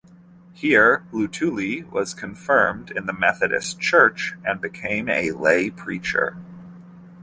Here 0.53 1.05
Lutuli 1.13 1.87
was 1.91 2.15
confirmed 2.15 2.89
in 2.89 3.05
the 3.05 3.13
Methodist 3.13 3.79
Church 3.79 4.33
and 4.43 4.59
became 4.59 5.07
a 5.07 5.29
lay 5.29 5.69
preacher. 5.69 6.37